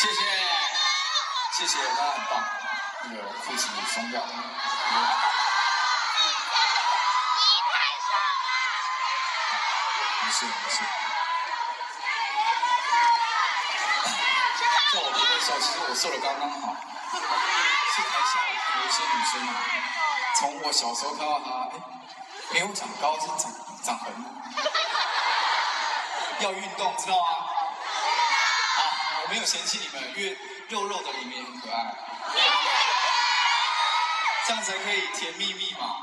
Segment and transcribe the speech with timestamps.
[0.00, 0.14] 谢谢，
[1.52, 2.32] 谢谢，那很棒。
[3.04, 4.24] 那个裤子松掉。
[10.22, 10.76] 没事没事。
[14.90, 16.74] 在我读的时候，其实我瘦的刚刚好。
[17.92, 18.40] 是台下
[18.80, 19.52] 有一些女生啊，
[20.38, 21.78] 从我小时候看到她，哎，
[22.52, 23.52] 没有长高，是长
[23.84, 24.06] 长横。
[26.40, 27.22] 要运动，知道吗？
[29.40, 30.36] 没有嫌弃你们，因为
[30.68, 31.94] 肉肉的里面很可爱。
[34.46, 35.96] 这样才可以甜蜜蜜嘛。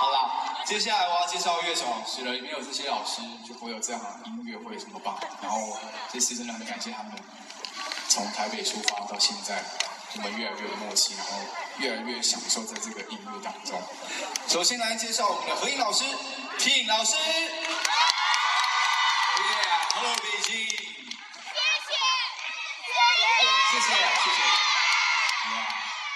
[0.00, 5.16] 好啦，接下来我要介绍乐手老师了，因为有这些老师，就不会有这样的音乐会这么棒。
[5.40, 5.78] 然后
[6.12, 7.12] 这次真的很感谢他们，
[8.08, 9.62] 从台北出发到现在，
[10.16, 11.38] 我们越来越有默契，然后
[11.76, 13.80] 越来越享受在这个音乐当中。
[14.48, 16.02] 首先来介绍我们的合音老师
[16.58, 17.14] ，T 老师。
[23.70, 24.38] 谢谢，谢谢，谢谢。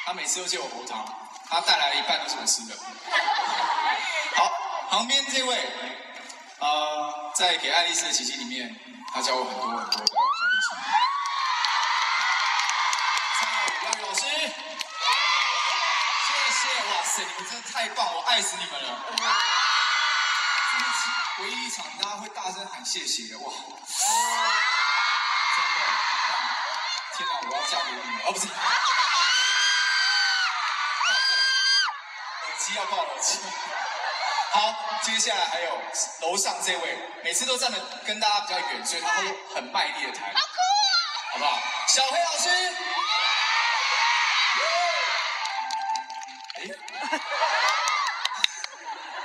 [0.05, 1.05] 他每次都借我喉糖，
[1.51, 2.75] 他带来了一半都是我吃的。
[4.35, 4.51] 好，
[4.89, 5.69] 旁边这位，
[6.61, 8.75] 呃，在给爱丽丝的奇迹里面，
[9.13, 10.07] 他教我很多很多的东西。
[13.39, 14.31] 三号五幺老师，谢
[16.57, 18.89] 谢，哇塞，你们真的太棒，我爱死你们了。
[20.73, 20.83] 这是
[21.43, 23.53] 唯一一场大家会大声喊谢谢的，哇，
[25.55, 25.93] 真的很
[26.31, 26.33] 棒。
[27.15, 28.49] 天哪，我要嫁给你们，哦不是。
[32.75, 33.39] 机要报耳机。
[34.51, 35.79] 好，接下来还有
[36.23, 40.35] 楼上这位，每次都站的跟大家比较远，所以他会很卖力的弹。
[40.35, 41.33] 好酷啊！
[41.33, 41.63] 好不好？
[41.87, 42.49] 小黑老师。
[46.57, 46.63] 哎。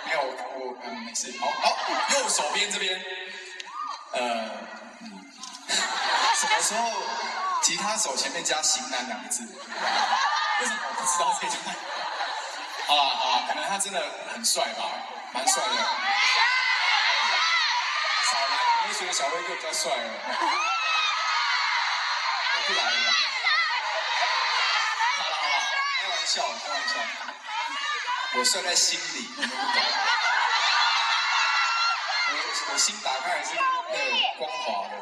[0.06, 1.34] 没有，我嗯没事。
[1.40, 1.76] 好好，
[2.20, 3.04] 右手边这边，
[4.12, 4.20] 呃，
[5.02, 5.32] 嗯，
[6.36, 6.92] 什么时候
[7.64, 9.42] 吉他手前面加“型男”两个字？
[9.42, 11.76] 为什么我不知道这段？
[12.90, 14.02] 好啊好了，可能他真的
[14.34, 14.84] 很帅吧，
[15.32, 15.70] 蛮帅的。
[18.26, 20.10] 少来，你会觉得小威哥比较帅了。
[22.56, 22.90] 我不来了。
[25.20, 25.56] 好了好了，
[26.02, 26.96] 开玩笑开玩笑。
[28.34, 29.84] 我帅在心里，你们不懂。
[32.32, 32.34] 我
[32.74, 34.94] 我心打开还是那个光滑的。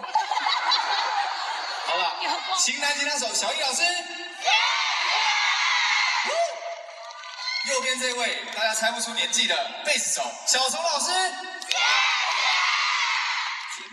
[1.87, 2.03] 好了，
[2.57, 3.81] 型男吉他手小易老师。
[7.67, 9.53] 右边这位，大家猜不出年纪的
[9.85, 11.11] 贝斯手小虫老师。
[11.11, 11.33] 天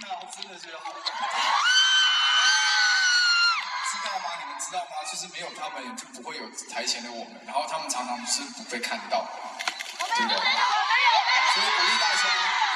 [0.00, 0.94] 哪，我真的觉得好。
[3.90, 4.30] 知道吗？
[4.38, 4.86] 你们知道吗？
[5.10, 7.40] 就是没有他们，就不会有台前的我们。
[7.44, 9.28] 然后他们常常是不被看到的，
[9.98, 10.36] 对不对？
[10.38, 12.22] 所以鼓励大家，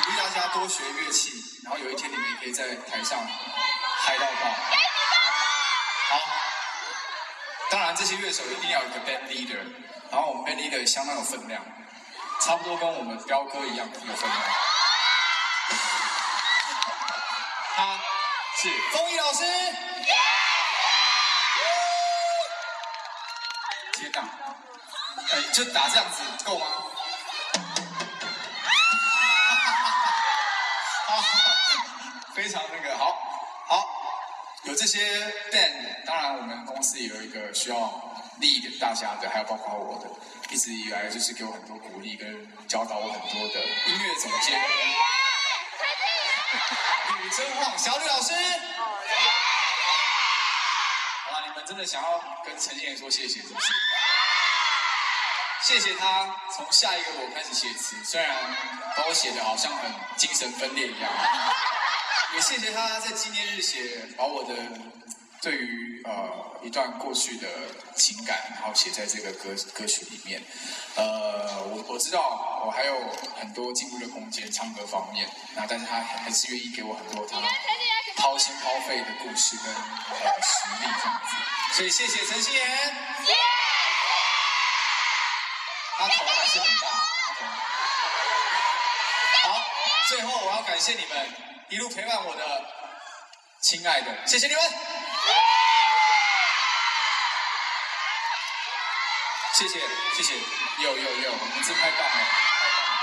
[0.03, 3.25] 鼓励大家多学乐器，然后有一天你们也可以在台上
[4.05, 4.51] 嗨到爆。
[6.11, 6.19] 好，
[7.71, 9.59] 当然这些乐手一定要有一个 band leader。
[10.11, 11.63] 然后我们 band leader 相当有分量，
[12.41, 14.43] 差不多跟我们彪哥一样有分量。
[17.77, 18.01] 他
[18.57, 19.45] 是风衣老师。
[23.93, 24.21] 天哪！
[25.31, 26.67] 哎，就打这样子够吗？
[31.07, 31.23] 好，
[32.35, 32.97] 非常那个，
[34.69, 35.01] 有这些
[35.51, 38.05] band，当然我们公司也有一个需要。
[38.41, 40.09] 利益给大家的，还有包括我的，
[40.55, 44.63] 一直以来就是给我很多鼓励跟教导我很多的音乐总监。
[47.21, 48.33] 吕真晃，小吕老师。
[51.25, 53.67] 好了，你们真的想要跟陈建说谢谢，是不是？
[55.65, 58.37] 谢谢他从下一个我开始写词，虽然
[58.97, 61.11] 把我写的好像很精神分裂一样。
[62.35, 64.55] 也谢谢他在纪念日写把我的。
[65.41, 67.47] 对于呃一段过去的
[67.95, 70.43] 情感，然后写在这个歌歌曲里面，
[70.97, 72.99] 呃，我我知道我还有
[73.39, 77.39] 很多进步的空间，唱歌方面，那但是他还是愿意给我很多他
[78.17, 82.69] 掏心掏肺的故事跟呃实力这样子，所以谢谢陈心妍，
[85.97, 86.89] 他头还是很大，
[89.45, 89.63] 好，
[90.09, 92.65] 最后我要感谢你们一路陪伴我的
[93.61, 94.63] 亲爱的，谢谢你们。
[99.53, 99.79] 谢谢
[100.17, 100.35] 谢谢，
[100.79, 102.97] 有有有，你们真太棒了，太棒了！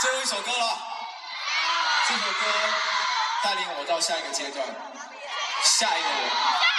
[0.00, 0.78] 最后一首歌了，
[2.08, 2.46] 这首歌
[3.42, 4.66] 带领我到下一个阶段，
[5.64, 6.71] 下一个人。